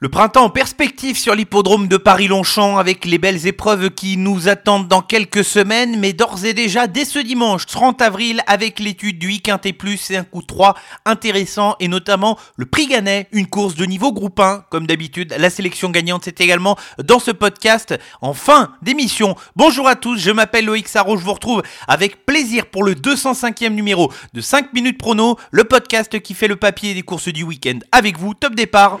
Le 0.00 0.08
printemps 0.08 0.44
en 0.44 0.50
perspective 0.50 1.18
sur 1.18 1.34
l'hippodrome 1.34 1.88
de 1.88 1.96
Paris-Longchamp 1.96 2.78
avec 2.78 3.04
les 3.04 3.18
belles 3.18 3.48
épreuves 3.48 3.90
qui 3.90 4.16
nous 4.16 4.46
attendent 4.46 4.86
dans 4.86 5.02
quelques 5.02 5.42
semaines, 5.42 5.98
mais 5.98 6.12
d'ores 6.12 6.44
et 6.44 6.54
déjà 6.54 6.86
dès 6.86 7.04
ce 7.04 7.18
dimanche 7.18 7.66
30 7.66 8.00
avril 8.00 8.40
avec 8.46 8.78
l'étude 8.78 9.18
du 9.18 9.40
Plus 9.76 10.12
et 10.12 10.16
un 10.16 10.22
coup 10.22 10.40
de 10.40 10.46
3 10.46 10.76
intéressant 11.04 11.74
et 11.80 11.88
notamment 11.88 12.38
le 12.54 12.66
prix 12.66 12.86
Gannet, 12.86 13.26
une 13.32 13.48
course 13.48 13.74
de 13.74 13.86
niveau 13.86 14.12
groupe 14.12 14.38
1 14.38 14.66
comme 14.70 14.86
d'habitude. 14.86 15.34
La 15.36 15.50
sélection 15.50 15.90
gagnante 15.90 16.22
c'est 16.26 16.40
également 16.40 16.76
dans 17.02 17.18
ce 17.18 17.32
podcast 17.32 17.98
en 18.20 18.34
fin 18.34 18.70
d'émission. 18.82 19.34
Bonjour 19.56 19.88
à 19.88 19.96
tous, 19.96 20.16
je 20.16 20.30
m'appelle 20.30 20.66
Loïc 20.66 20.86
Sarro, 20.86 21.16
je 21.16 21.24
vous 21.24 21.34
retrouve 21.34 21.64
avec 21.88 22.24
plaisir 22.24 22.66
pour 22.66 22.84
le 22.84 22.94
205e 22.94 23.70
numéro 23.70 24.12
de 24.32 24.40
5 24.40 24.72
minutes 24.74 24.96
prono, 24.98 25.36
le 25.50 25.64
podcast 25.64 26.20
qui 26.20 26.34
fait 26.34 26.46
le 26.46 26.54
papier 26.54 26.94
des 26.94 27.02
courses 27.02 27.30
du 27.30 27.42
week-end. 27.42 27.80
Avec 27.90 28.16
vous, 28.16 28.34
top 28.34 28.54
départ. 28.54 29.00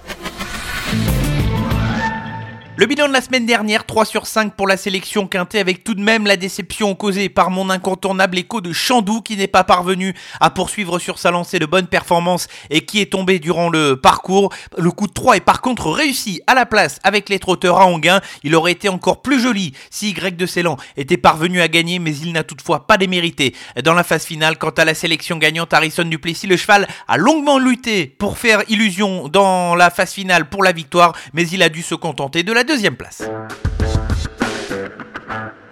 Le 2.81 2.87
bilan 2.87 3.07
de 3.07 3.13
la 3.13 3.21
semaine 3.21 3.45
dernière, 3.45 3.85
3 3.85 4.05
sur 4.05 4.25
5 4.25 4.55
pour 4.55 4.67
la 4.67 4.75
sélection 4.75 5.27
quintée 5.27 5.59
avec 5.59 5.83
tout 5.83 5.93
de 5.93 6.01
même 6.01 6.25
la 6.25 6.35
déception 6.35 6.95
causée 6.95 7.29
par 7.29 7.51
mon 7.51 7.69
incontournable 7.69 8.39
écho 8.39 8.59
de 8.59 8.73
Chandou 8.73 9.21
qui 9.21 9.37
n'est 9.37 9.45
pas 9.45 9.63
parvenu 9.63 10.15
à 10.39 10.49
poursuivre 10.49 10.97
sur 10.97 11.19
sa 11.19 11.29
lancée 11.29 11.59
de 11.59 11.67
bonnes 11.67 11.85
performances 11.85 12.47
et 12.71 12.81
qui 12.81 12.99
est 12.99 13.11
tombé 13.11 13.37
durant 13.37 13.69
le 13.69 13.97
parcours. 13.97 14.51
Le 14.79 14.89
coup 14.89 15.05
de 15.05 15.13
3 15.13 15.37
est 15.37 15.41
par 15.41 15.61
contre 15.61 15.91
réussi 15.91 16.41
à 16.47 16.55
la 16.55 16.65
place 16.65 16.97
avec 17.03 17.29
les 17.29 17.37
trotteurs 17.37 17.79
à 17.79 17.85
Anguin. 17.85 18.19
Il 18.41 18.55
aurait 18.55 18.71
été 18.71 18.89
encore 18.89 19.21
plus 19.21 19.39
joli 19.39 19.73
si 19.91 20.09
Y 20.09 20.35
de 20.35 20.47
Ceylan 20.47 20.77
était 20.97 21.17
parvenu 21.17 21.61
à 21.61 21.67
gagner 21.67 21.99
mais 21.99 22.17
il 22.17 22.33
n'a 22.33 22.43
toutefois 22.43 22.87
pas 22.87 22.97
démérité. 22.97 23.53
Dans 23.83 23.93
la 23.93 24.03
phase 24.03 24.25
finale, 24.25 24.57
quant 24.57 24.71
à 24.71 24.85
la 24.85 24.95
sélection 24.95 25.37
gagnante 25.37 25.71
Harrison 25.71 26.05
Duplessis, 26.05 26.47
le 26.47 26.57
cheval 26.57 26.87
a 27.07 27.17
longuement 27.17 27.59
lutté 27.59 28.07
pour 28.07 28.39
faire 28.39 28.63
illusion 28.69 29.27
dans 29.27 29.75
la 29.75 29.91
phase 29.91 30.13
finale 30.13 30.49
pour 30.49 30.63
la 30.63 30.71
victoire 30.71 31.13
mais 31.33 31.47
il 31.47 31.61
a 31.61 31.69
dû 31.69 31.83
se 31.83 31.93
contenter 31.93 32.41
de 32.41 32.51
la 32.51 32.63
deuxième 32.63 32.70
place. 32.95 33.21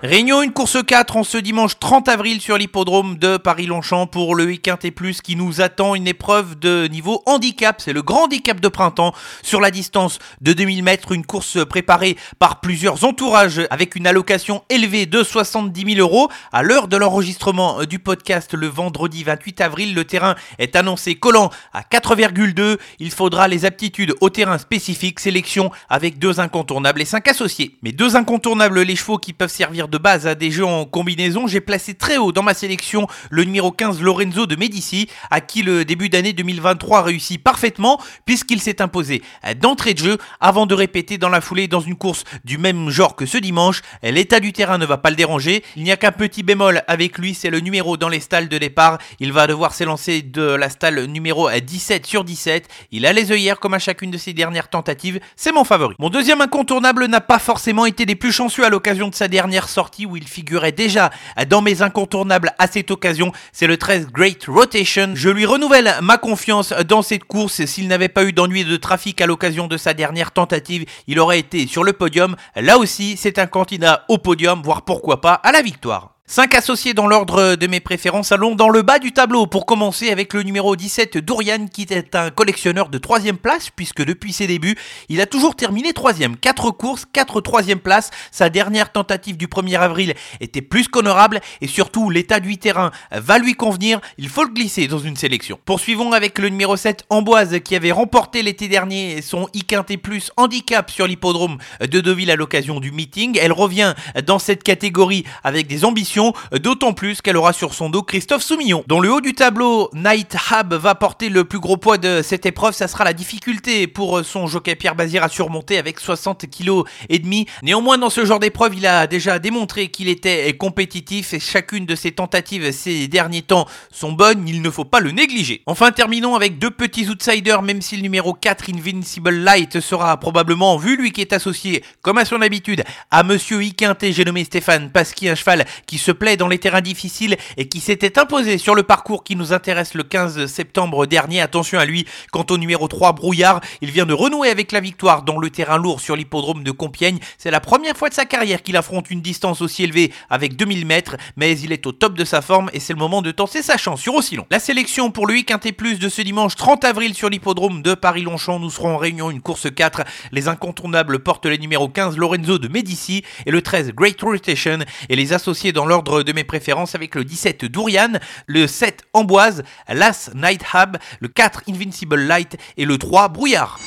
Réunion 0.02 0.42
une 0.42 0.54
course 0.54 0.78
4 0.82 1.18
en 1.18 1.26
ce 1.26 1.38
dimanche 1.38 1.78
30 1.78 2.08
avril 2.08 2.40
sur 2.40 2.58
l'hippodrome 2.58 3.18
de 3.18 3.36
Paris-Longchamp 3.36 4.08
pour 4.08 4.34
le 4.34 4.46
week-end 4.46 4.78
et 4.82 4.92
plus 4.92 5.22
qui 5.22 5.36
nous 5.36 5.60
attend 5.60 5.94
une 5.94 6.08
épreuve 6.08 6.58
de 6.58 6.88
niveau 6.88 7.22
handicap. 7.26 7.82
C'est 7.82 7.92
le 7.92 8.02
grand 8.02 8.24
handicap 8.24 8.62
de 8.62 8.70
printemps 8.70 9.14
sur 9.42 9.60
la 9.60 9.72
distance 9.72 10.20
de 10.40 10.54
2000 10.54 10.84
mètres. 10.84 11.12
Une 11.12 11.26
course 11.26 11.66
préparée 11.66 12.16
par 12.40 12.62
plusieurs 12.62 13.04
entourages 13.04 13.60
avec 13.72 13.98
une 13.98 14.08
allocation 14.08 14.64
élevée 14.70 15.06
de 15.06 15.22
70 15.22 15.96
000 15.96 16.00
euros. 16.00 16.30
À 16.54 16.64
l'heure 16.64 16.88
de 16.88 16.96
l'enregistrement 16.96 17.84
du 17.84 18.00
podcast 18.00 18.54
le 18.54 18.68
vendredi 18.68 19.26
28 19.26 19.60
avril, 19.60 19.94
le 19.94 20.06
terrain 20.06 20.36
est 20.60 20.78
annoncé 20.78 21.16
collant 21.16 21.50
à 21.74 21.82
4,2. 21.82 22.78
Il 23.00 23.12
faudra 23.12 23.50
les 23.50 23.66
aptitudes 23.66 24.16
au 24.22 24.30
terrain 24.30 24.60
spécifique. 24.60 25.20
Sélection 25.20 25.72
avec 25.90 26.20
deux 26.20 26.40
incontournables 26.40 27.02
et 27.02 27.06
cinq 27.06 27.28
associés. 27.28 27.76
Mais 27.84 27.92
deux 27.92 28.16
incontournables, 28.16 28.80
les 28.80 28.96
chevaux 28.96 29.18
qui 29.18 29.34
peuvent 29.34 29.52
servir 29.52 29.89
de 29.90 29.98
base 29.98 30.28
à 30.28 30.36
des 30.36 30.52
jeux 30.52 30.66
en 30.66 30.86
combinaison, 30.86 31.48
j'ai 31.48 31.62
placé 31.62 31.94
très 31.94 32.18
haut 32.18 32.32
dans 32.32 32.44
ma 32.44 32.54
sélection 32.54 33.08
le 33.30 33.44
numéro 33.44 33.72
15 33.72 34.02
Lorenzo 34.02 34.46
de 34.46 34.56
Medici, 34.56 35.10
à 35.32 35.42
qui 35.42 35.64
le 35.64 35.86
début 35.86 36.10
d'année 36.10 36.34
2023 36.34 37.02
réussit 37.02 37.44
parfaitement 37.44 38.00
puisqu'il 38.26 38.62
s'est 38.62 38.82
imposé 38.82 39.22
d'entrée 39.60 39.94
de 39.94 40.00
jeu 40.00 40.18
avant 40.40 40.66
de 40.66 40.74
répéter 40.76 41.18
dans 41.18 41.30
la 41.30 41.42
foulée 41.42 41.68
dans 41.68 41.80
une 41.80 41.96
course 41.96 42.24
du 42.46 42.58
même 42.58 42.90
genre 42.90 43.16
que 43.16 43.26
ce 43.26 43.38
dimanche. 43.38 43.82
L'état 44.04 44.40
du 44.40 44.54
terrain 44.54 44.78
ne 44.78 44.86
va 44.86 44.98
pas 44.98 45.10
le 45.10 45.16
déranger, 45.16 45.64
il 45.76 45.84
n'y 45.84 45.92
a 45.92 45.98
qu'un 45.98 46.12
petit 46.12 46.44
bémol 46.44 46.84
avec 46.88 47.18
lui, 47.18 47.34
c'est 47.34 47.50
le 47.50 47.60
numéro 47.60 47.98
dans 47.98 48.10
les 48.10 48.20
stalles 48.20 48.50
de 48.50 48.58
départ. 48.58 49.00
Il 49.20 49.34
va 49.34 49.48
devoir 49.48 49.74
s'élancer 49.74 50.22
de 50.22 50.44
la 50.44 50.70
stalle 50.70 51.06
numéro 51.06 51.50
17 51.50 52.06
sur 52.06 52.24
17. 52.24 52.68
Il 52.92 53.06
a 53.06 53.14
les 53.14 53.32
œillères 53.32 53.60
comme 53.60 53.74
à 53.74 53.80
chacune 53.80 54.12
de 54.12 54.18
ses 54.18 54.34
dernières 54.34 54.70
tentatives, 54.70 55.20
c'est 55.36 55.52
mon 55.52 55.64
favori. 55.64 55.96
Mon 56.00 56.10
deuxième 56.10 56.42
incontournable 56.42 57.06
n'a 57.06 57.22
pas 57.22 57.40
forcément 57.40 57.86
été 57.86 58.06
des 58.06 58.16
plus 58.16 58.32
chanceux 58.32 58.66
à 58.66 58.70
l'occasion 58.70 59.10
de 59.10 59.16
sa 59.16 59.28
dernière 59.28 59.68
sortie 59.68 59.79
où 60.06 60.18
il 60.18 60.28
figurait 60.28 60.72
déjà 60.72 61.10
dans 61.48 61.62
mes 61.62 61.82
incontournables 61.82 62.52
à 62.58 62.68
cette 62.68 62.92
occasion. 62.92 63.32
C'est 63.52 63.68
le 63.68 63.78
13 63.78 64.08
Great 64.08 64.46
Rotation. 64.46 65.12
Je 65.16 65.30
lui 65.30 65.46
renouvelle 65.46 65.94
ma 66.02 66.18
confiance 66.18 66.74
dans 66.88 67.02
cette 67.02 67.24
course. 67.24 67.66
S'il 67.66 67.88
n'avait 67.88 68.10
pas 68.10 68.26
eu 68.26 68.34
d'ennui 68.34 68.66
de 68.66 68.78
trafic 68.78 69.22
à 69.22 69.26
l'occasion 69.26 69.68
de 69.68 69.78
sa 69.78 69.94
dernière 69.94 70.32
tentative, 70.32 70.86
il 71.08 71.20
aurait 71.20 71.40
été 71.40 71.68
sur 71.68 71.84
le 71.84 71.94
podium. 71.94 72.36
Là 72.56 72.78
aussi, 72.78 73.16
c'est 73.18 73.40
un 73.40 73.48
candidat 73.48 74.06
au 74.10 74.18
podium, 74.18 74.62
voire 74.62 74.84
pourquoi 74.84 75.22
pas 75.22 75.34
à 75.34 75.52
la 75.52 75.62
victoire. 75.62 76.19
5 76.32 76.54
associés 76.54 76.94
dans 76.94 77.08
l'ordre 77.08 77.56
de 77.56 77.66
mes 77.66 77.80
préférences. 77.80 78.32
Allons 78.32 78.54
dans 78.54 78.70
le 78.70 78.84
bas 78.84 79.00
du 79.00 79.12
tableau 79.14 79.48
pour 79.48 79.66
commencer 79.66 80.12
avec 80.12 80.36
le 80.36 80.44
numéro 80.44 80.76
17 80.76 81.18
Dorian 81.18 81.66
qui 81.66 81.88
est 81.90 82.16
un 82.16 82.30
collectionneur 82.30 82.90
de 82.90 83.00
3 83.00 83.22
place 83.42 83.72
puisque 83.76 84.06
depuis 84.06 84.32
ses 84.32 84.46
débuts, 84.46 84.78
il 85.10 85.22
a 85.22 85.26
toujours 85.26 85.56
terminé 85.56 85.92
3 85.92 86.14
4 86.40 86.70
courses, 86.70 87.06
4 87.12 87.42
3 87.42 87.64
places. 87.84 88.12
Sa 88.30 88.52
dernière 88.52 88.92
tentative 88.92 89.38
du 89.38 89.48
1er 89.48 89.80
avril 89.80 90.14
était 90.40 90.62
plus 90.62 90.88
qu'honorable 90.88 91.42
et 91.62 91.68
surtout 91.68 92.12
l'état 92.12 92.40
du 92.40 92.60
terrain 92.60 92.92
va 93.12 93.40
lui 93.40 93.56
convenir. 93.56 94.00
Il 94.20 94.30
faut 94.30 94.44
le 94.44 94.54
glisser 94.54 94.86
dans 94.86 95.00
une 95.00 95.16
sélection. 95.16 95.58
Poursuivons 95.66 96.12
avec 96.12 96.38
le 96.38 96.50
numéro 96.50 96.78
7 96.78 97.06
Amboise 97.10 97.60
qui 97.66 97.76
avait 97.76 97.92
remporté 97.92 98.44
l'été 98.44 98.68
dernier 98.68 99.24
son 99.24 99.50
I 99.56 99.64
plus 99.98 100.32
handicap 100.38 100.92
sur 100.92 101.08
l'hippodrome 101.08 101.58
de 101.82 102.00
Deauville 102.02 102.30
à 102.30 102.36
l'occasion 102.36 102.80
du 102.80 102.92
meeting. 102.92 103.36
Elle 103.42 103.52
revient 103.52 103.96
dans 104.28 104.38
cette 104.38 104.62
catégorie 104.62 105.24
avec 105.44 105.66
des 105.66 105.86
ambitions 105.86 106.19
d'autant 106.52 106.94
plus 106.94 107.22
qu'elle 107.22 107.38
aura 107.38 107.54
sur 107.54 107.74
son 107.74 107.90
dos 107.90 108.04
Christophe 108.04 108.44
Soumillon. 108.44 108.84
Dans 108.88 109.00
le 109.00 109.12
haut 109.12 109.22
du 109.22 109.34
tableau, 109.34 109.90
Night 109.94 110.36
Hub 110.52 110.74
va 110.74 110.96
porter 110.96 111.30
le 111.30 111.44
plus 111.44 111.60
gros 111.60 111.78
poids 111.78 111.98
de 111.98 112.22
cette 112.24 112.46
épreuve, 112.46 112.74
ça 112.74 112.88
sera 112.88 113.04
la 113.04 113.14
difficulté 113.14 113.88
pour 113.88 114.24
son 114.24 114.48
jockey 114.48 114.76
Pierre 114.76 114.96
Bazir 114.96 115.24
à 115.24 115.30
surmonter 115.30 115.78
avec 115.78 116.00
60 116.00 116.46
kg 116.50 116.84
et 117.10 117.20
demi. 117.20 117.46
Néanmoins, 117.64 117.98
dans 117.98 118.10
ce 118.10 118.26
genre 118.26 118.40
d'épreuve, 118.40 118.76
il 118.76 118.86
a 118.86 119.08
déjà 119.08 119.40
démontré 119.40 119.90
qu'il 119.90 120.08
était 120.08 120.54
compétitif 120.58 121.34
et 121.34 121.40
chacune 121.40 121.86
de 121.86 121.96
ses 121.96 122.12
tentatives 122.12 122.72
ces 122.72 123.08
derniers 123.08 123.42
temps 123.42 123.68
sont 123.92 124.12
bonnes, 124.12 124.48
il 124.48 124.62
ne 124.62 124.70
faut 124.70 124.86
pas 124.86 125.00
le 125.00 125.12
négliger. 125.12 125.62
Enfin, 125.66 125.92
terminons 125.92 126.36
avec 126.36 126.60
deux 126.60 126.72
petits 126.72 127.10
outsiders, 127.10 127.62
même 127.62 127.82
si 127.82 127.96
le 127.96 128.02
numéro 128.02 128.34
4 128.34 128.70
Invincible 128.74 129.32
Light 129.32 129.80
sera 129.80 130.18
probablement 130.18 130.78
vu, 130.78 130.98
lui 130.98 131.12
qui 131.12 131.22
est 131.22 131.34
associé, 131.34 131.84
comme 132.02 132.18
à 132.18 132.26
son 132.26 132.42
habitude, 132.42 132.84
à 133.12 133.24
Monsieur 133.24 133.64
Iquinté, 133.64 134.14
j'ai 134.14 134.26
nommé 134.26 134.44
Stéphane 134.44 134.90
Pasqui, 134.92 135.30
un 135.30 135.36
cheval 135.36 135.66
qui 135.86 135.98
se 135.98 136.09
plaît 136.12 136.38
dans 136.38 136.48
les 136.48 136.60
terrains 136.60 136.82
difficiles 136.82 137.38
et 137.58 137.68
qui 137.68 137.80
s'était 137.80 138.20
imposé 138.20 138.58
sur 138.58 138.76
le 138.76 138.84
parcours 138.84 139.24
qui 139.24 139.36
nous 139.36 139.54
intéresse 139.54 139.94
le 139.94 140.04
15 140.04 140.46
septembre 140.46 141.06
dernier. 141.06 141.42
Attention 141.42 141.80
à 141.80 141.86
lui, 141.86 142.06
quant 142.32 142.46
au 142.50 142.58
numéro 142.58 142.88
3 142.88 143.14
Brouillard, 143.14 143.62
il 143.82 143.92
vient 143.92 144.06
de 144.06 144.14
renouer 144.14 144.50
avec 144.50 144.72
la 144.72 144.80
victoire 144.80 145.24
dans 145.24 145.38
le 145.38 145.50
terrain 145.50 145.78
lourd 145.78 146.00
sur 146.00 146.16
l'hippodrome 146.16 146.64
de 146.64 146.72
Compiègne. 146.72 147.20
C'est 147.38 147.52
la 147.52 147.60
première 147.60 147.96
fois 147.96 148.10
de 148.10 148.14
sa 148.14 148.26
carrière 148.26 148.64
qu'il 148.64 148.78
affronte 148.78 149.10
une 149.10 149.22
distance 149.22 149.62
aussi 149.62 149.84
élevée 149.84 150.12
avec 150.30 150.56
2000 150.56 150.86
mètres, 150.86 151.18
mais 151.36 151.58
il 151.60 151.72
est 151.72 151.86
au 151.88 151.92
top 151.92 152.14
de 152.14 152.26
sa 152.26 152.42
forme 152.42 152.70
et 152.74 152.80
c'est 152.80 152.94
le 152.94 153.00
moment 153.00 153.22
de 153.22 153.32
tenter 153.32 153.62
sa 153.62 153.78
chance 153.78 154.02
sur 154.02 154.16
aussi 154.16 154.36
long. 154.36 154.46
La 154.50 154.60
sélection 154.60 155.12
pour 155.12 155.28
lui 155.28 155.46
quintet 155.46 155.72
plus 155.72 156.00
de 156.00 156.10
ce 156.10 156.22
dimanche 156.22 156.56
30 156.56 156.84
avril 156.86 157.14
sur 157.14 157.30
l'hippodrome 157.30 157.82
de 157.82 157.94
Paris-Longchamp. 157.94 158.60
Nous 158.60 158.70
serons 158.70 158.96
en 158.96 158.98
réunion 158.98 159.32
une 159.32 159.42
course 159.42 159.68
4. 159.74 160.04
Les 160.32 160.48
incontournables 160.48 161.20
portent 161.20 161.46
les 161.46 161.58
numéros 161.58 161.90
15 161.90 162.18
Lorenzo 162.18 162.58
de 162.58 162.68
Medici 162.68 163.24
et 163.46 163.52
le 163.52 163.62
13 163.62 163.94
Great 163.94 164.22
Rotation 164.22 164.80
et 165.10 165.16
les 165.16 165.34
associés 165.34 165.72
dans 165.72 165.86
de 166.02 166.34
mes 166.34 166.44
préférences 166.44 166.96
avec 166.96 167.16
le 167.16 167.24
17 167.24 167.66
Dourian, 167.66 168.14
le 168.48 168.68
7 168.68 169.04
Amboise, 169.14 169.64
l'As 169.88 170.32
Night 170.34 170.64
Hub, 170.74 170.98
le 171.20 171.28
4 171.28 171.64
Invincible 171.70 172.20
Light 172.20 172.58
et 172.78 172.86
le 172.86 172.98
3 172.98 173.30
Brouillard. 173.30 173.80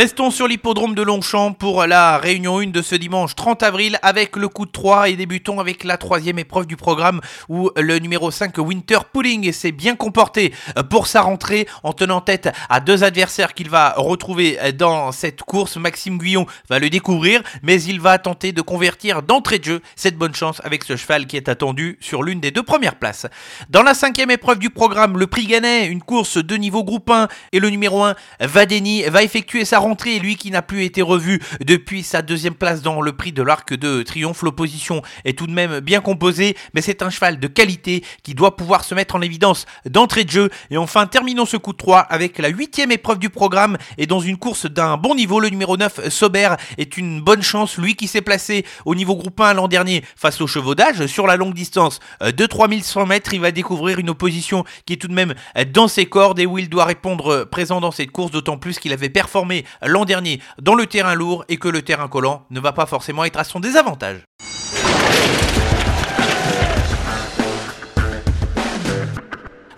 Restons 0.00 0.30
sur 0.30 0.48
l'hippodrome 0.48 0.94
de 0.94 1.02
Longchamp 1.02 1.52
pour 1.52 1.84
la 1.84 2.16
réunion 2.16 2.60
1 2.60 2.68
de 2.68 2.80
ce 2.80 2.94
dimanche 2.94 3.34
30 3.34 3.62
avril 3.62 3.98
avec 4.00 4.34
le 4.36 4.48
coup 4.48 4.64
de 4.64 4.70
3 4.70 5.10
et 5.10 5.14
débutons 5.14 5.60
avec 5.60 5.84
la 5.84 5.98
troisième 5.98 6.38
épreuve 6.38 6.66
du 6.66 6.78
programme 6.78 7.20
où 7.50 7.70
le 7.76 7.98
numéro 7.98 8.30
5 8.30 8.56
Winter 8.56 9.00
Pulling 9.12 9.52
s'est 9.52 9.72
bien 9.72 9.96
comporté 9.96 10.54
pour 10.88 11.06
sa 11.06 11.20
rentrée 11.20 11.68
en 11.82 11.92
tenant 11.92 12.22
tête 12.22 12.48
à 12.70 12.80
deux 12.80 13.04
adversaires 13.04 13.52
qu'il 13.52 13.68
va 13.68 13.92
retrouver 13.94 14.58
dans 14.72 15.12
cette 15.12 15.42
course. 15.42 15.76
Maxime 15.76 16.16
Guyon 16.16 16.46
va 16.70 16.78
le 16.78 16.88
découvrir 16.88 17.42
mais 17.62 17.82
il 17.82 18.00
va 18.00 18.16
tenter 18.16 18.52
de 18.52 18.62
convertir 18.62 19.20
d'entrée 19.20 19.58
de 19.58 19.64
jeu 19.64 19.82
cette 19.96 20.16
bonne 20.16 20.34
chance 20.34 20.62
avec 20.64 20.84
ce 20.84 20.96
cheval 20.96 21.26
qui 21.26 21.36
est 21.36 21.50
attendu 21.50 21.98
sur 22.00 22.22
l'une 22.22 22.40
des 22.40 22.52
deux 22.52 22.62
premières 22.62 22.96
places. 22.96 23.26
Dans 23.68 23.82
la 23.82 23.92
cinquième 23.92 24.30
épreuve 24.30 24.60
du 24.60 24.70
programme, 24.70 25.18
le 25.18 25.26
prix 25.26 25.44
Gannet, 25.44 25.88
une 25.88 26.00
course 26.00 26.38
de 26.38 26.56
niveau 26.56 26.84
groupe 26.84 27.10
1 27.10 27.28
et 27.52 27.60
le 27.60 27.68
numéro 27.68 28.02
1 28.02 28.14
Vadeni 28.40 29.02
va 29.02 29.22
effectuer 29.22 29.66
sa 29.66 29.78
rentrée 29.78 29.89
lui 30.20 30.36
qui 30.36 30.50
n'a 30.50 30.62
plus 30.62 30.84
été 30.84 31.02
revu 31.02 31.40
depuis 31.64 32.02
sa 32.02 32.22
deuxième 32.22 32.54
place 32.54 32.82
dans 32.82 33.00
le 33.00 33.12
prix 33.12 33.32
de 33.32 33.42
l'Arc 33.42 33.74
de 33.74 34.02
Triomphe. 34.02 34.42
L'opposition 34.42 35.02
est 35.24 35.36
tout 35.36 35.46
de 35.46 35.52
même 35.52 35.80
bien 35.80 36.00
composée, 36.00 36.56
mais 36.74 36.80
c'est 36.80 37.02
un 37.02 37.10
cheval 37.10 37.40
de 37.40 37.46
qualité 37.48 38.04
qui 38.22 38.34
doit 38.34 38.56
pouvoir 38.56 38.84
se 38.84 38.94
mettre 38.94 39.16
en 39.16 39.20
évidence 39.20 39.66
d'entrée 39.86 40.24
de 40.24 40.30
jeu. 40.30 40.50
Et 40.70 40.76
enfin, 40.76 41.06
terminons 41.06 41.44
ce 41.44 41.56
coup 41.56 41.72
de 41.72 41.78
3 41.78 42.00
avec 42.00 42.38
la 42.38 42.48
huitième 42.48 42.92
épreuve 42.92 43.18
du 43.18 43.30
programme 43.30 43.78
et 43.98 44.06
dans 44.06 44.20
une 44.20 44.36
course 44.36 44.66
d'un 44.66 44.96
bon 44.96 45.14
niveau, 45.14 45.40
le 45.40 45.48
numéro 45.48 45.76
9, 45.76 46.08
Sober, 46.08 46.54
est 46.78 46.96
une 46.96 47.20
bonne 47.20 47.42
chance. 47.42 47.76
Lui 47.76 47.96
qui 47.96 48.06
s'est 48.06 48.22
placé 48.22 48.64
au 48.84 48.94
niveau 48.94 49.16
groupe 49.16 49.40
1 49.40 49.54
l'an 49.54 49.68
dernier 49.68 50.04
face 50.16 50.40
au 50.40 50.46
chevaudage 50.46 51.06
sur 51.06 51.26
la 51.26 51.36
longue 51.36 51.54
distance 51.54 52.00
de 52.20 52.46
3100 52.46 53.06
mètres, 53.06 53.34
il 53.34 53.40
va 53.40 53.50
découvrir 53.50 53.98
une 53.98 54.10
opposition 54.10 54.64
qui 54.86 54.94
est 54.94 54.96
tout 54.96 55.08
de 55.08 55.14
même 55.14 55.34
dans 55.72 55.88
ses 55.88 56.06
cordes 56.06 56.38
et 56.38 56.46
où 56.46 56.58
il 56.58 56.68
doit 56.68 56.84
répondre 56.84 57.44
présent 57.44 57.80
dans 57.80 57.90
cette 57.90 58.10
course, 58.12 58.30
d'autant 58.30 58.56
plus 58.56 58.78
qu'il 58.78 58.92
avait 58.92 59.08
performé 59.08 59.64
l'an 59.82 60.04
dernier 60.04 60.40
dans 60.60 60.74
le 60.74 60.86
terrain 60.86 61.14
lourd 61.14 61.44
et 61.48 61.56
que 61.56 61.68
le 61.68 61.82
terrain 61.82 62.08
collant 62.08 62.46
ne 62.50 62.60
va 62.60 62.72
pas 62.72 62.86
forcément 62.86 63.24
être 63.24 63.38
à 63.38 63.44
son 63.44 63.60
désavantage. 63.60 64.22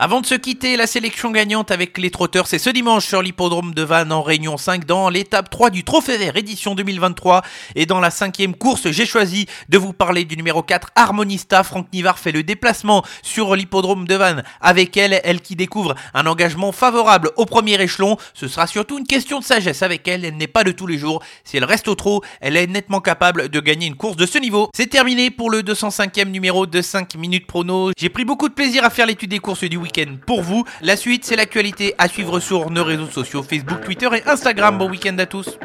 Avant 0.05 0.21
de 0.21 0.27
se 0.27 0.35
quitter, 0.35 0.77
la 0.77 0.89
sélection 0.89 1.31
gagnante 1.31 1.71
avec 1.71 1.97
les 1.97 2.11
trotteurs, 2.11 2.49
c'est 2.49 2.59
ce 2.59 2.71
dimanche 2.71 3.07
sur 3.07 3.23
l'hippodrome 3.23 3.73
de 3.73 3.83
Vannes 3.83 4.11
en 4.11 4.21
Réunion 4.21 4.57
5 4.57 4.85
dans 4.85 5.09
l'étape 5.09 5.49
3 5.49 5.71
du 5.71 5.85
Trophée 5.85 6.19
Vert 6.19 6.37
édition 6.37 6.75
2023. 6.75 7.43
Et 7.77 7.87
dans 7.87 8.01
la 8.01 8.11
cinquième 8.11 8.57
course, 8.57 8.91
j'ai 8.91 9.07
choisi 9.07 9.47
de 9.69 9.79
vous 9.79 9.93
parler 9.93 10.25
du 10.25 10.37
numéro 10.37 10.65
4 10.65 10.89
Harmonista. 10.97 11.63
Franck 11.63 11.87
Nivard 11.93 12.19
fait 12.19 12.33
le 12.33 12.43
déplacement 12.43 13.05
sur 13.23 13.55
l'hippodrome 13.55 14.09
de 14.09 14.17
Vannes 14.17 14.43
avec 14.61 14.97
elle, 14.97 15.21
elle 15.23 15.41
qui 15.41 15.55
découvre 15.55 15.95
un 16.15 16.27
engagement 16.27 16.73
favorable 16.73 17.31
au 17.37 17.47
premier 17.47 17.81
échelon. 17.81 18.17
Ce 18.35 18.49
sera 18.49 18.67
surtout 18.67 18.99
une 18.99 19.07
question 19.07 19.39
de 19.39 19.45
sagesse 19.45 19.85
avec 19.85 20.09
elle, 20.09 20.25
elle 20.25 20.37
n'est 20.37 20.49
pas 20.49 20.65
de 20.65 20.73
tous 20.73 20.89
les 20.89 20.99
jours. 20.99 21.23
Si 21.45 21.59
elle 21.59 21.65
reste 21.65 21.87
au 21.87 21.95
trot, 21.95 22.23
elle 22.41 22.57
est 22.57 22.67
nettement 22.67 23.01
capable 23.01 23.51
de 23.51 23.61
gagner 23.61 23.87
une 23.87 23.95
course 23.95 24.17
de 24.17 24.27
ce 24.27 24.39
niveau. 24.39 24.69
C'est 24.75 24.91
terminé 24.91 25.31
pour 25.31 25.49
le 25.49 25.63
205e 25.63 26.29
numéro 26.29 26.67
de 26.67 26.83
5 26.83 27.15
minutes 27.15 27.47
prono. 27.47 27.93
J'ai 27.97 28.09
pris 28.09 28.25
beaucoup 28.25 28.49
de 28.49 28.55
plaisir 28.55 28.85
à 28.85 28.91
faire 28.91 29.07
l'étude 29.07 29.31
des 29.31 29.39
courses 29.39 29.63
du 29.63 29.77
week 29.77 29.92
pour 30.27 30.43
vous. 30.43 30.65
La 30.81 30.97
suite, 30.97 31.25
c'est 31.25 31.37
l'actualité 31.37 31.95
à 31.99 32.09
suivre 32.09 32.41
sur 32.41 32.71
nos 32.71 32.85
réseaux 32.85 33.07
sociaux 33.07 33.43
Facebook, 33.43 33.81
Twitter 33.85 34.09
et 34.15 34.29
Instagram. 34.29 34.79
Bon 34.79 34.89
week-end 34.89 35.17
à 35.19 35.27
tous. 35.27 35.59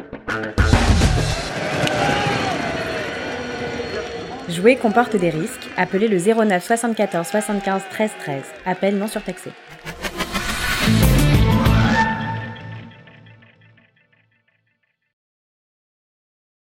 Jouer 4.48 4.76
comporte 4.76 5.16
des 5.16 5.30
risques. 5.30 5.68
Appelez 5.76 6.08
le 6.08 6.18
09 6.18 6.64
74 6.64 7.26
75 7.26 7.82
13 7.90 8.10
13. 8.20 8.42
Appel 8.64 8.98
non 8.98 9.06
surtaxé. 9.06 9.50